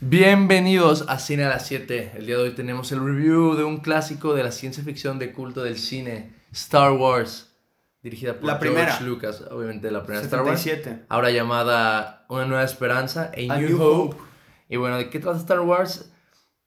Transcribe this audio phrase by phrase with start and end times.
[0.00, 2.12] Bienvenidos a Cine a las 7.
[2.14, 5.32] El día de hoy tenemos el review de un clásico de la ciencia ficción de
[5.32, 7.52] culto del cine, Star Wars,
[8.00, 9.00] dirigida por La George primera.
[9.00, 11.06] Lucas, obviamente la primera Star Wars, 77.
[11.08, 14.16] ahora llamada Una Nueva Esperanza, A, A New, New Hope.
[14.16, 14.24] Hope.
[14.68, 16.12] Y bueno, ¿de qué trata Star Wars?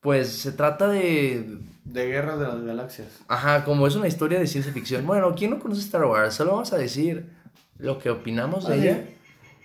[0.01, 1.57] Pues se trata de...
[1.85, 3.21] De Guerra de las Galaxias.
[3.29, 5.07] Ajá, como es una historia de ciencia ficción.
[5.07, 6.33] Bueno, ¿quién no conoce Star Wars?
[6.33, 7.29] Solo vamos a decir
[7.77, 9.05] lo que opinamos de ella.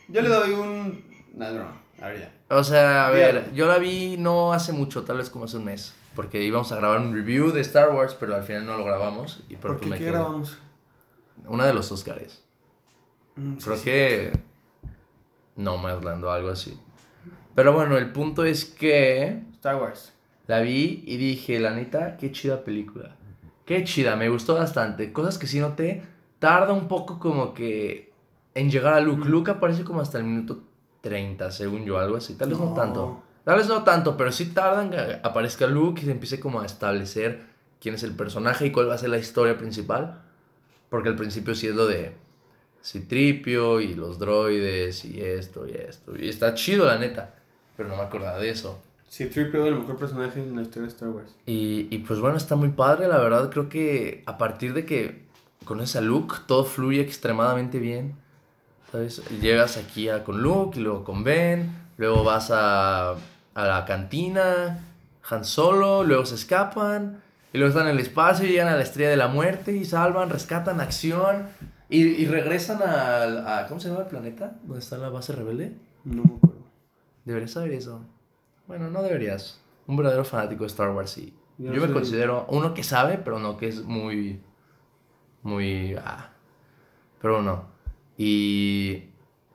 [0.07, 1.05] Yo le doy un.
[1.35, 2.33] No, no, a ver ya.
[2.57, 3.55] O sea, a ver, Bien.
[3.55, 5.95] yo la vi no hace mucho, tal vez como hace un mes.
[6.15, 9.43] Porque íbamos a grabar un review de Star Wars, pero al final no lo grabamos.
[9.49, 10.59] Y ¿Por qué, me qué quedé- grabamos?
[11.47, 12.43] Una de los Oscars.
[13.37, 13.85] Mm, Creo sí.
[13.85, 14.33] que.
[15.57, 16.79] No, me hablando algo así.
[17.55, 20.13] Pero bueno, el punto es que Star Wars.
[20.47, 23.17] la vi y dije, la neta, qué chida película.
[23.65, 25.13] Qué chida, me gustó bastante.
[25.13, 26.03] Cosas que sí noté,
[26.39, 28.13] tarda un poco como que
[28.55, 29.25] en llegar a Luke.
[29.25, 29.29] Mm.
[29.29, 30.63] Luke aparece como hasta el minuto
[31.09, 32.35] 30, según yo, algo así.
[32.35, 32.75] Tal vez no, No.
[32.75, 33.23] tanto.
[33.45, 36.67] Tal vez no tanto, pero sí tardan que aparezca Luke y se empiece como a
[36.67, 37.45] establecer
[37.81, 40.21] quién es el personaje y cuál va a ser la historia principal.
[40.91, 42.13] Porque al principio sí es lo de
[42.83, 46.13] Citripio y los droides y esto y esto.
[46.19, 47.35] Y está chido, la neta.
[47.77, 48.81] Pero no me acordaba de eso.
[49.09, 51.35] Sí, Tripio es el mejor personaje en la historia de Star Wars.
[51.47, 53.51] Y, y pues bueno, está muy padre, la verdad.
[53.51, 55.25] Creo que a partir de que
[55.65, 58.17] conoces a Luke, todo fluye extremadamente bien.
[58.97, 59.23] ¿Sabes?
[59.41, 61.71] Llegas aquí a- con Luke y luego con Ben.
[61.99, 64.81] Luego vas a, a la cantina,
[65.29, 67.23] Han Solo, luego se escapan.
[67.53, 69.85] Y luego están en el espacio y llegan a la estrella de la muerte y
[69.85, 71.49] salvan, rescatan, acción.
[71.89, 74.57] Y, y regresan al- a, ¿Cómo se llama el planeta?
[74.63, 75.77] ¿Dónde está la base rebelde?
[76.05, 76.57] No me acuerdo.
[77.25, 78.01] Deberías saber eso.
[78.67, 79.61] Bueno, no deberías.
[79.87, 81.35] Un verdadero fanático de Star Wars, sí.
[81.59, 84.41] Yo Yo me considero uno que sabe, pero no que es muy.
[85.43, 85.95] Muy.
[85.97, 86.31] Ah.
[87.23, 87.76] Pero no.
[88.19, 89.05] Y.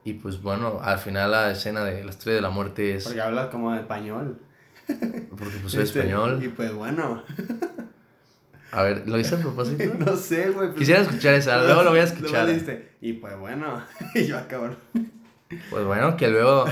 [0.04, 3.04] Y pues bueno, al final la escena de la estrella de la muerte es.
[3.04, 4.38] Porque habla como de español.
[4.86, 6.42] Porque pues soy Este, español.
[6.42, 7.22] Y pues bueno.
[8.72, 9.84] A ver, ¿lo hice a propósito?
[9.98, 10.68] no sé, güey.
[10.68, 12.46] pues- Quisiera escuchar esa, luego lo voy a escuchar.
[12.46, 13.82] dijiste, Y pues bueno.
[14.14, 14.70] y yo acabo.
[15.68, 16.64] Pues bueno, que luego.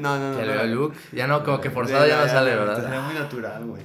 [0.00, 0.36] No, no, no.
[0.40, 0.52] Que no.
[0.52, 0.98] luego Luke.
[1.12, 2.82] Ya no, como que forzado ya no sale, ¿verdad?
[2.82, 3.82] Sería muy natural, güey.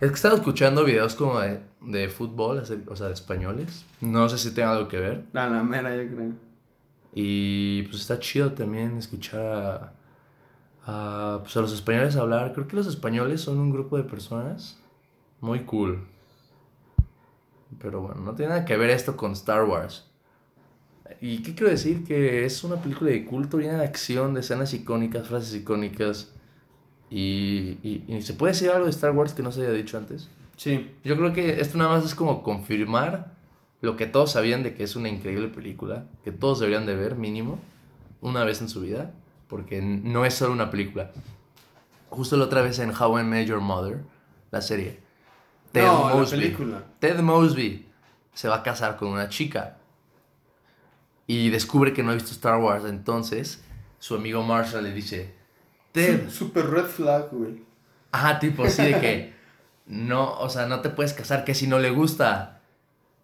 [0.00, 3.84] Es que estaba escuchando videos como de, de fútbol, o sea, de españoles.
[4.00, 5.24] No sé si tenga algo que ver.
[5.32, 6.32] La, la mera, yo creo.
[7.14, 9.92] Y pues está chido también escuchar a,
[10.86, 12.52] a, pues, a los españoles hablar.
[12.52, 14.78] Creo que los españoles son un grupo de personas
[15.40, 16.06] muy cool.
[17.78, 20.08] Pero bueno, no tiene nada que ver esto con Star Wars.
[21.20, 22.04] ¿Y qué quiero decir?
[22.04, 26.32] Que es una película de culto llena de acción, de escenas icónicas, frases icónicas.
[27.10, 29.98] Y, y, y se puede decir algo de Star Wars que no se haya dicho
[29.98, 30.30] antes.
[30.62, 30.94] Sí.
[31.02, 33.32] Yo creo que esto nada más es como confirmar
[33.80, 37.16] lo que todos sabían de que es una increíble película, que todos deberían de ver
[37.16, 37.58] mínimo
[38.20, 39.12] una vez en su vida,
[39.48, 41.10] porque no es solo una película.
[42.10, 44.04] Justo la otra vez en How I Met Your Mother,
[44.52, 45.00] la serie.
[45.72, 46.38] Ted no, la Mosby.
[46.38, 46.84] película.
[47.00, 47.88] Ted Mosby
[48.32, 49.78] se va a casar con una chica
[51.26, 53.64] y descubre que no ha visto Star Wars, entonces
[53.98, 55.34] su amigo Marshall le dice,
[55.90, 57.64] Ted, Super red flag, güey.
[58.12, 59.32] Ajá, tipo así de que
[59.86, 62.60] no, o sea, no te puedes casar que si no le gusta.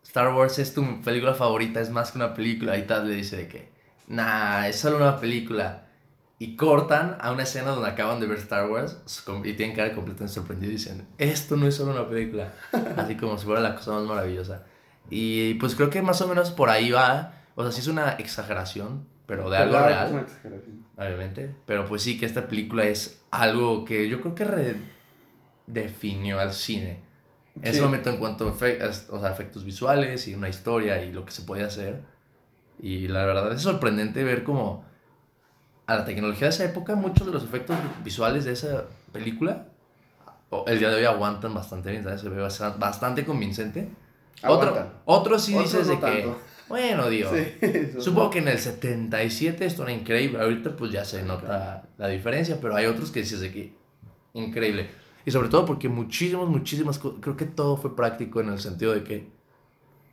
[0.04, 2.78] Star Wars es tu película favorita, es más que una película.
[2.78, 3.70] Y tal le dice de que,
[4.08, 5.84] nah, es solo una película.
[6.40, 8.96] Y cortan a una escena donde acaban de ver Star Wars
[9.44, 12.52] y tienen cara completamente sorprendidos y dicen, esto no es solo una película.
[12.96, 14.62] Así como si fuera la cosa más maravillosa.
[15.10, 17.34] Y pues creo que más o menos por ahí va.
[17.56, 20.84] O sea, sí es una exageración, pero de algo Claro, real es una exageración.
[20.96, 21.54] obviamente.
[21.66, 24.76] Pero pues sí que esta película es algo que yo creo que
[25.72, 27.00] redefinió al cine.
[27.56, 27.80] En ese Sí.
[27.80, 31.24] momento en cuanto a efe- es- o sea, efectos visuales y una historia y lo
[31.24, 32.00] que se puede hacer.
[32.80, 34.84] Y la verdad es sorprendente ver cómo
[35.86, 39.66] a la tecnología de esa época muchos de los efectos visuales de esa película
[40.66, 42.20] el día de hoy aguantan bastante bien, ¿sabes?
[42.20, 42.40] Se ve
[42.78, 43.88] bastante convincente.
[44.44, 44.92] Otro, Aguantan.
[45.04, 46.38] otro sí Otros dices no de que, tanto.
[46.68, 47.50] bueno, digo, Sí,
[48.00, 48.30] Supongo no.
[48.30, 50.40] que en el 77 esto era increíble.
[50.40, 53.74] Ahorita pues ya se nota la diferencia, pero hay otros que dices de que
[54.34, 54.88] increíble.
[55.28, 58.94] Y sobre todo porque muchísimas, muchísimas cosas, creo que todo fue práctico en el sentido
[58.94, 59.28] de que,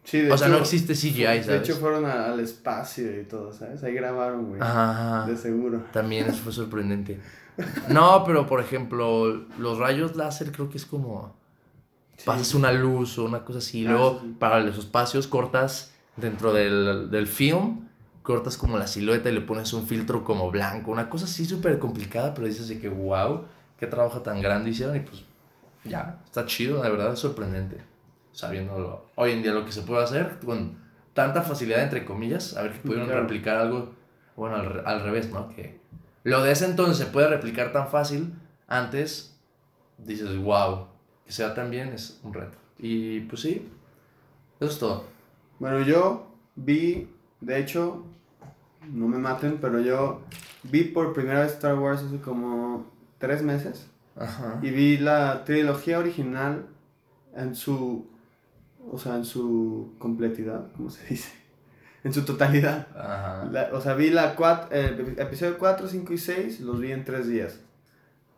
[0.03, 1.47] Sí, de o sea, no existe CGI, ¿sabes?
[1.47, 3.81] De hecho, fueron a- al espacio y todo, ¿sabes?
[3.83, 4.61] Ahí grabaron, güey.
[4.61, 5.83] Ajá, De seguro.
[5.93, 7.19] también eso fue sorprendente.
[7.89, 11.33] No, pero por ejemplo, los rayos láser creo que es como
[12.17, 12.23] Sí.
[12.25, 14.35] pasas una luz o una cosa así, y Ah, luego sí.
[14.37, 17.87] para los espacios cortas dentro del, del film,
[18.21, 21.79] cortas como la silueta y le pones un filtro como blanco, una cosa así súper
[21.79, 23.43] complicada, pero dices de que wow,
[23.77, 25.23] qué trabajo tan grande hicieron y pues
[25.83, 27.77] ya, está chido, la verdad es sorprendente,
[28.31, 30.77] sabiéndolo hoy en día lo que se puede hacer con
[31.13, 33.21] tanta facilidad entre comillas, a ver que pudieron Claro.
[33.21, 33.93] replicar algo,
[34.35, 35.49] bueno, al, al revés, ¿no?
[35.49, 35.79] Que
[36.23, 38.33] lo de ese entonces se puede replicar tan fácil,
[38.67, 39.37] antes
[39.97, 40.87] dices, wow,
[41.25, 42.57] que sea tan bien es un reto.
[42.79, 43.69] Y pues sí,
[44.59, 45.03] eso es todo.
[45.59, 48.03] Bueno, yo vi, de hecho,
[48.91, 50.21] no me maten, pero yo
[50.63, 52.85] vi por primera vez Star Wars hace como
[53.17, 53.87] tres meses.
[54.15, 54.59] Ajá.
[54.61, 56.67] Y vi la trilogía original
[57.35, 58.07] en su.
[58.91, 61.31] O sea, en su completidad, ¿cómo se dice?
[62.05, 62.87] En su totalidad.
[62.95, 63.45] Ajá.
[63.51, 67.03] La- o sea, vi la cuat- el episodio 4, 5 y 6, los vi en
[67.03, 67.61] tres días.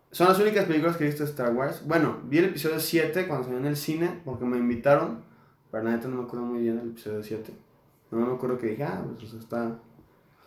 [0.10, 1.84] Son las únicas películas que he visto de Star Wars.
[1.86, 5.22] Bueno, vi el episodio 7 cuando salió en el cine, porque me invitaron.
[5.70, 7.52] Pero la neta no me acuerdo muy bien del episodio 7.
[8.10, 9.78] No me acuerdo que dije, ah, pues está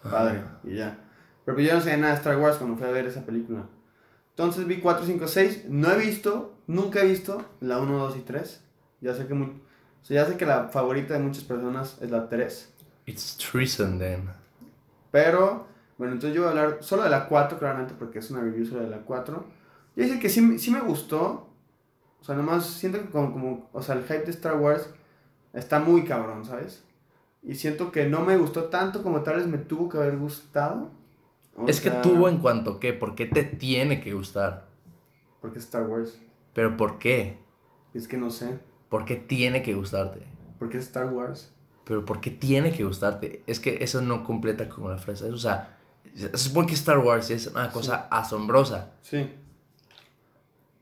[0.03, 0.99] padre, y ya.
[1.45, 3.67] Pero pues yo no sabía nada de Star Wars cuando fui a ver esa película.
[4.41, 5.65] Entonces vi 4, 5, 6.
[5.69, 8.63] No he visto, nunca he visto la 1, 2 y 3.
[9.03, 12.11] Ya sé que, mu- o sea, ya sé que la favorita de muchas personas es
[12.11, 12.73] la 3.
[13.05, 14.31] It's treason then.
[15.11, 15.67] Pero,
[15.99, 18.65] bueno, entonces yo voy a hablar solo de la 4, claramente, porque es una review
[18.65, 19.45] solo de la 4.
[19.95, 21.47] Yo dije que sí, sí me gustó.
[22.21, 24.89] O sea, nomás siento que como, como, o sea, el hype de Star Wars
[25.53, 26.83] está muy cabrón, ¿sabes?
[27.43, 30.93] Y siento que no me gustó tanto como tal vez me tuvo que haber gustado.
[31.63, 34.69] O es que tuvo en cuanto que, ¿por qué te tiene que gustar?
[35.41, 36.19] Porque Star Wars.
[36.53, 37.39] Pero ¿por qué?
[37.95, 38.59] Es que no sé.
[38.91, 40.27] ¿Por qué tiene que gustarte?
[40.59, 41.51] Porque es Star Wars.
[41.85, 43.43] Pero ¿por qué tiene que gustarte?
[43.47, 45.31] Es que eso no completa como la frase.
[45.31, 45.79] O sea,
[46.15, 48.93] se supone que Star Wars es una cosa asombrosa.
[49.03, 49.31] Sí.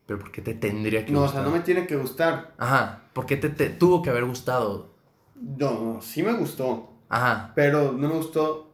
[0.07, 1.43] Pero ¿por qué te tendría que No, o gustar?
[1.43, 2.55] sea, no me tiene que gustar.
[2.59, 4.91] Ajá, ¿por qué te, te tuvo que haber gustado?
[5.35, 6.89] No, no, sí me gustó.
[7.09, 8.68] Ajá, Pero no me gustó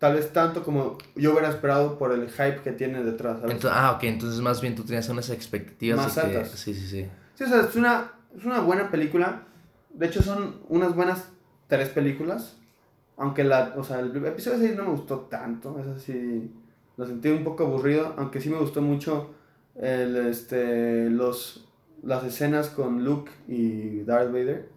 [0.00, 3.56] tal vez tanto como yo hubiera esperado por el hype que tiene detrás, ¿sabes?
[3.62, 6.50] Ento- ah, ok, entonces más bien tú tenías unas expectativas Más de que- altas.
[6.58, 7.06] Sí, sí, sí.
[7.36, 9.42] Sí, o sea, es una, es una buena película.
[9.94, 11.28] De hecho, son unas buenas
[11.68, 12.56] tres películas.
[13.16, 15.78] Aunque la, o sea, el episodio 6 no me gustó tanto.
[15.78, 16.50] Es así,
[16.96, 18.14] lo sentí un poco aburrido.
[18.16, 19.34] Aunque sí me gustó mucho
[19.76, 21.68] el, este, los,
[22.02, 24.68] las escenas con Luke y Darth Vader.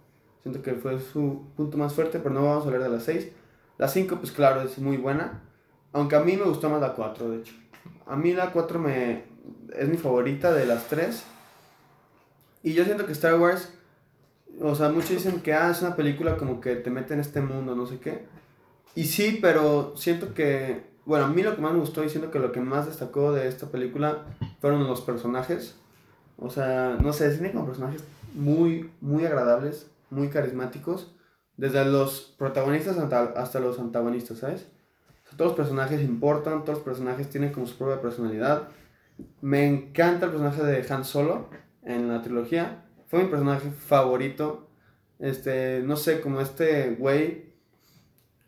[0.41, 3.29] Siento que fue su punto más fuerte, pero no vamos a hablar de las 6.
[3.77, 5.41] La 5, pues claro, es muy buena.
[5.91, 7.53] Aunque a mí me gustó más la 4, de hecho.
[8.05, 9.23] A mí la 4 me,
[9.75, 11.23] es mi favorita de las 3.
[12.63, 13.73] Y yo siento que Star Wars,
[14.61, 17.41] o sea, muchos dicen que ah, es una película como que te mete en este
[17.41, 18.25] mundo, no sé qué.
[18.95, 22.31] Y sí, pero siento que, bueno, a mí lo que más me gustó y siento
[22.31, 24.25] que lo que más destacó de esta película
[24.61, 25.75] fueron los personajes.
[26.37, 28.03] O sea, no sé, tiene como personajes
[28.33, 31.13] muy, muy agradables, muy carismáticos.
[31.63, 34.67] Desde los protagonistas hasta, los antagonistas, ¿sabes?
[35.23, 38.63] O sea, todos los personajes importan, todos los personajes tienen como su propia personalidad.
[39.39, 41.47] Me encanta el personaje de Han Solo
[41.83, 42.83] en la trilogía.
[43.07, 44.67] Fue mi personaje favorito.
[45.19, 47.53] Este, no sé, como este güey,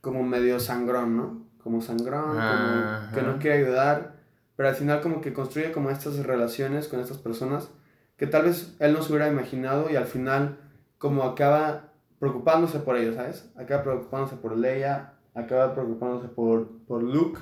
[0.02, 1.48] como medio sangrón, ¿no?
[1.64, 4.18] Como sangrón, como que no quiere ayudar.
[4.58, 7.70] Pero al final como que construye como estas relaciones con estas personas
[8.18, 10.58] que tal vez él no se hubiera imaginado y al final
[10.98, 13.50] como acaba preocupándose por ellos, ¿sabes?
[13.56, 17.40] Acaba preocupándose por Leia, acaba preocupándose por, por Luke.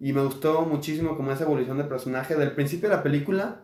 [0.00, 3.60] Y me gustó muchísimo como esa evolución de personaje del principio de la película,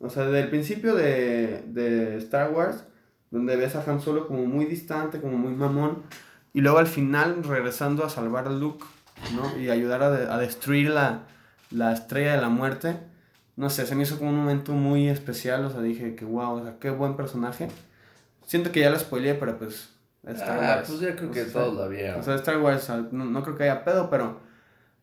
[0.00, 2.84] o sea, del principio de, de Star Wars,
[3.30, 6.02] donde ves a Han Solo como muy distante, como muy mamón,
[6.54, 8.84] y luego al final regresando a salvar a Luke,
[9.34, 9.60] ¿no?
[9.60, 11.22] Y ayudar a, de- a destruir la,
[11.70, 12.96] la estrella de la muerte.
[13.56, 16.54] No sé, se me hizo como un momento muy especial, o sea, dije que wow,
[16.60, 17.68] o sea, qué buen personaje.
[18.48, 19.90] Siento que ya lo spoileé, pero pues
[20.26, 20.88] Star Ah, Wars.
[20.88, 22.20] pues ya creo que O sea, todos la vieron.
[22.20, 24.40] o sea, Star Wars, no, no creo que haya pedo, pero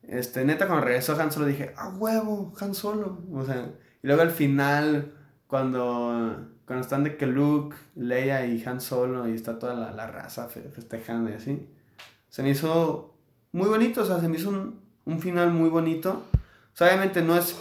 [0.04, 2.54] este, neta, cuando regresó Han Solo dije, ¡ah, huevo!
[2.60, 3.22] Han Solo.
[3.32, 3.70] O sea,
[4.04, 5.14] y luego al final,
[5.48, 10.08] cuando, cuando están de que Luke, Leia y Han Solo, y está toda la, la
[10.08, 11.70] raza fe- festejando y así,
[12.30, 13.16] se me hizo
[13.52, 16.24] muy bonito, o sea, se me hizo un, un final muy bonito.
[16.34, 17.56] O sea, obviamente no es,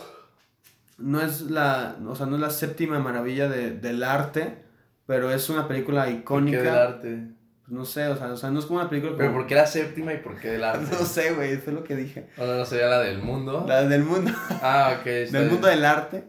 [0.98, 4.63] no es la, o sea, no es la séptima maravilla de- del arte,
[5.06, 6.58] pero es una película ¿Por qué icónica.
[6.62, 7.18] del arte?
[7.62, 9.54] Pues no sé, o sea, o sea, no es como una película ¿Pero por qué
[9.54, 10.84] la séptima y por qué del arte?
[10.90, 12.28] No sé, güey, fue lo que dije.
[12.38, 13.64] O no, no sería la del mundo.
[13.66, 14.30] La del mundo,
[14.62, 15.04] Ah, ok.
[15.04, 15.48] del bien.
[15.48, 16.24] mundo del arte.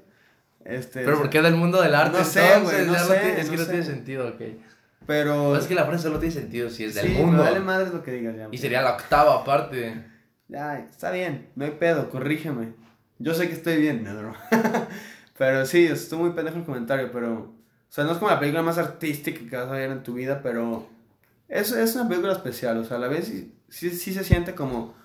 [0.64, 2.18] Este, ¿Pero o sea, por qué del mundo del arte?
[2.18, 4.42] No sé, güey, no sé, tiene- es que no no tiene sentido, ok.
[5.06, 5.50] Pero...
[5.50, 7.38] Pues es que la frase solo tiene sentido si es del sí, mundo.
[7.44, 8.48] me vale madre lo que digas ya.
[8.52, 10.04] Y sería la octava parte.
[10.48, 12.74] Ya, está bien, no hay pedo, corrígeme.
[13.20, 14.34] Yo sé que estoy bien, no, no.
[15.38, 17.54] pero sí, estuvo muy pendejo el comentario, pero...
[17.90, 20.14] O sea, no es como la película más artística que vas a ver en tu
[20.14, 20.88] vida, pero...
[21.48, 24.56] Es, es una película especial, o sea, a la vez sí, sí, sí se siente
[24.56, 24.96] como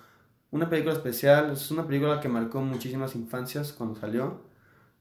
[0.51, 1.51] una película especial.
[1.51, 4.41] Es una película que marcó muchísimas infancias cuando salió.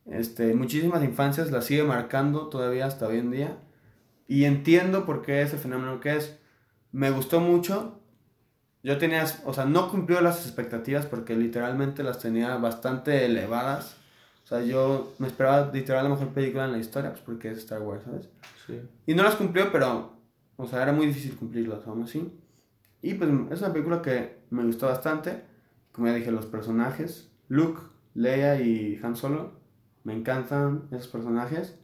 [0.06, 3.58] Este, muchísimas infancias la sigue marcando todavía hasta hoy en día.
[4.26, 6.38] Y entiendo por qué ese fenómeno que es.
[6.92, 8.00] Me gustó mucho,
[8.82, 13.96] yo tenía, o sea, no cumplió las expectativas porque literalmente las tenía bastante elevadas.
[14.50, 17.58] O sea, yo me esperaba literal la mejor película en la historia, pues porque es
[17.58, 18.28] Star Wars, ¿sabes?
[18.66, 18.80] Sí.
[19.06, 20.16] Y no las cumplió, pero,
[20.56, 22.36] o sea, era muy difícil cumplirlas, aún así.
[23.00, 25.44] Y pues es una película que me gustó bastante.
[25.92, 27.80] Como ya dije, los personajes, Luke,
[28.14, 29.52] Leia y Han Solo,
[30.02, 31.78] me encantan esos personajes.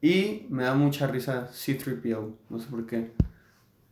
[0.00, 3.12] Y me da mucha risa C-3PO, no sé por qué.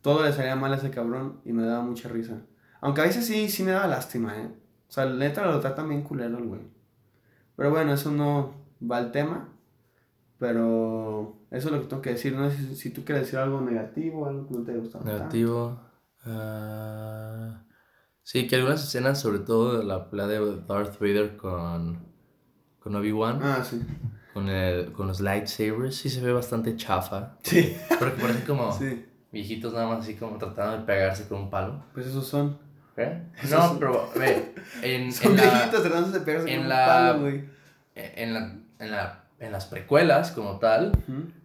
[0.01, 2.41] Todo le salía mal a ese cabrón y me daba mucha risa.
[2.81, 4.51] Aunque a veces sí, sí me daba lástima, ¿eh?
[4.89, 6.78] O sea, neta lo tratan bien culero el güey.
[7.59, 9.53] Pero bueno, eso no va al tema.
[10.39, 12.35] Pero eso es lo que tengo que decir.
[12.35, 15.01] No sé si, si tú quieres decir algo negativo, algo que no te gusta.
[15.01, 15.81] Negativo.
[16.25, 17.63] ah,
[18.23, 21.99] sí, que algunas escenas, sobre todo la pelea de Darth Vader con,
[22.79, 23.81] con Obi-Wan, Ah, sí.
[24.33, 27.37] con, el, con los lightsabers, sí se ve bastante chafa.
[27.43, 27.77] Sí.
[27.99, 29.05] Porque parecen como Sí.
[29.33, 31.83] viejitos nada más así como tratando de pegarse con un palo.
[31.95, 32.59] Pues esos son.
[32.99, 33.23] ¿Eh?
[33.49, 36.87] No, son- pero ve, en, Son en viejitos tratándose de pegarse en con la- un
[36.87, 37.45] palo, güey.
[37.95, 40.93] en, la, en, la, en las precuelas como tal,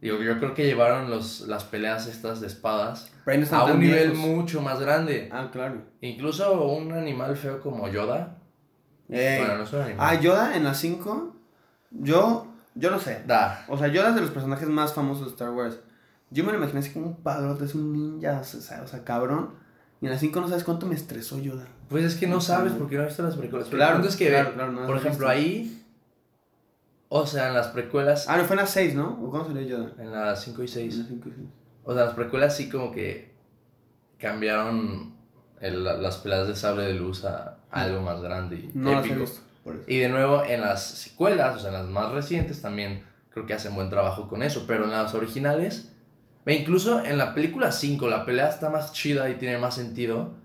[0.02, 4.12] digo, yo creo que llevaron los, las peleas estas de espadas no a un nivel
[4.12, 4.28] viejos.
[4.30, 5.30] mucho más grande.
[5.32, 5.82] Ah, claro.
[6.02, 8.38] Incluso un animal feo como Yoda.
[9.10, 9.40] Ey.
[9.40, 10.08] Bueno, no es un animal.
[10.10, 11.36] Ah, Yoda en las 5.
[11.92, 12.48] Yo.
[12.76, 13.22] Yo no sé.
[13.28, 13.64] Da.
[13.68, 15.80] O sea, Yoda es de los personajes más famosos de Star Wars.
[16.32, 19.04] Yo me lo imaginé así como un padrote, es un ninja, o sea, o sea,
[19.04, 19.52] cabrón.
[20.04, 21.66] Y en las 5 no sabes cuánto me estresó Yoda.
[21.88, 23.70] Pues es que no sabes porque no has visto las precuelas.
[23.70, 25.40] Pero Claro, es que, claro, claro, no por las ejemplo, visto.
[25.42, 25.84] ahí,
[27.10, 29.18] o sea, en las precuelas, Ah, no, fue en las 6, ¿no?
[29.24, 29.92] ¿O cuándo salió Yoda?
[29.98, 31.48] en las 5 y En 6, las 5 y 6.
[31.86, 33.32] o sea, las precuelas sí como que
[34.20, 35.14] cambiaron
[35.62, 39.24] el- las peleas de sable de luz a algo más grande y No las épico.
[39.24, 39.42] eso.
[39.88, 43.54] Y de nuevo, en las secuelas, o sea, en las más recientes también creo que
[43.54, 45.93] hacen buen trabajo con eso, pero en las originales,
[46.46, 50.42] e incluso en la película 5, la pelea está más chida y tiene más sentido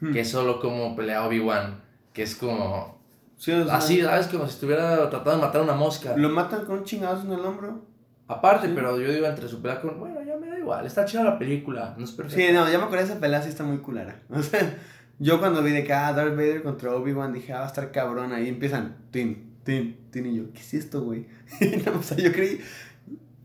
[0.00, 0.12] Hmm.
[0.14, 1.82] que solo como pelea Obi-Wan,
[2.14, 2.98] que es como
[3.36, 4.28] Sí, o sea, así, ¿sabes?
[4.28, 6.16] Como si estuviera tratando de matar a una mosca.
[6.16, 7.84] Lo matan con un chingazo en el hombro.
[8.28, 8.72] Aparte, Sí.
[8.74, 11.38] pero yo digo entre su pelea con, bueno, ya me da igual, está chida la
[11.38, 12.46] película, no es perfecta.
[12.46, 14.22] Sí, no, ya me acordé de esa pelea, sí está muy culera.
[14.30, 14.78] O sea,
[15.18, 17.90] yo cuando vi de que, ah, Darth Vader contra Obi-Wan, dije, ah, va a estar
[17.90, 18.32] cabrón.
[18.32, 21.26] Ahí empiezan, tin, tin, tin, y yo, ¿qué es esto, güey?
[21.84, 22.60] No, o sea, yo creí,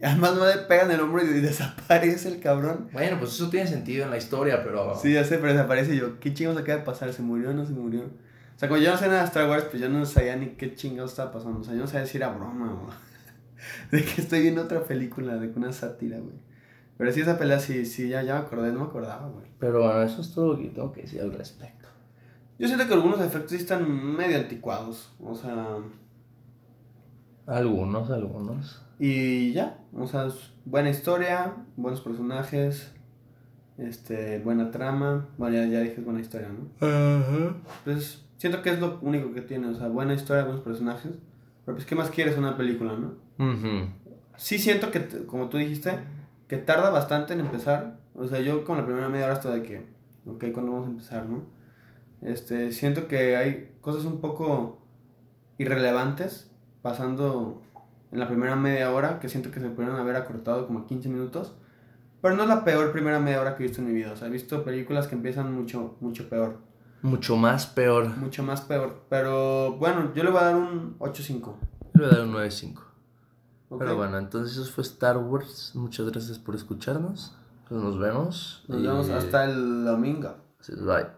[0.01, 2.89] además no le pegan el hombro y desaparece el cabrón.
[2.91, 4.95] Bueno, pues eso tiene sentido en la historia, pero...
[4.95, 7.13] Sí, ya sé, pero desaparece y yo, ¿qué chingados acaba de pasar?
[7.13, 8.01] ¿Se murió o no se murió?
[8.03, 10.47] O sea, como yo no sé nada de Star Wars, pues yo no sabía ni
[10.51, 11.59] qué chingados estaba pasando.
[11.59, 12.89] O sea, yo no sabía si era broma o...
[13.91, 16.35] de que estoy viendo otra película, de que una sátira, güey.
[16.97, 19.45] Pero sí, esa pelea sí, sí, ya, ya me acordé, no me acordaba, güey.
[19.59, 21.89] Pero bueno, eso es todo lo que tengo que decir al respecto.
[22.57, 25.11] Yo siento que algunos efectos sí están medio anticuados.
[25.21, 25.77] O sea,
[27.47, 28.84] Algunos, algunos.
[28.99, 29.79] Y ya.
[29.93, 32.91] O sea, es buena historia, buenos personajes,
[33.77, 35.27] este, buena trama.
[35.37, 36.87] Bueno, ya, ya dije buena historia, ¿no?
[36.87, 37.55] Ajá.
[37.83, 39.67] Pues siento que es lo único que tiene.
[39.67, 41.13] O sea, buena historia, buenos personajes.
[41.65, 43.13] Pero pues, ¿qué más quieres en una película, no?
[43.43, 43.89] Ujú.
[44.37, 45.91] Sí siento que, como tú dijiste,
[46.47, 47.97] que tarda bastante en empezar.
[48.13, 49.85] O sea, yo con la primera media hora hasta de que,
[50.25, 51.43] ok, ¿cuándo vamos a empezar, no?
[52.21, 54.81] Este, siento que hay cosas un poco
[55.57, 57.61] irrelevantes pasando
[58.11, 61.53] en la primera media hora que siento que se pudieron haber acortado como 15 minutos.
[62.21, 64.11] Pero no es la peor primera media hora que he visto en mi vida.
[64.13, 66.57] O sea, he visto películas que empiezan mucho, mucho peor.
[67.03, 68.07] Mucho más peor.
[68.17, 69.03] Mucho más peor.
[69.09, 71.53] Pero bueno, yo le voy a dar un 8.5.
[71.93, 72.79] Le voy a dar un 9.5.
[73.69, 73.79] ¿ok?
[73.79, 75.71] Pero bueno, entonces eso fue Star Wars.
[75.75, 77.35] Muchas gracias por escucharnos.
[77.69, 78.63] Pues nos vemos.
[78.67, 80.35] Nos y- vemos hasta el domingo.
[80.67, 81.15] Bye.